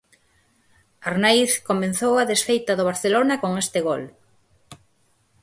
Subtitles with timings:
[1.09, 4.03] Arnaiz comezou a desfeita do Barcelona con este gol.